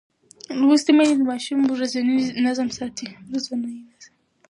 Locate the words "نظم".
2.45-2.67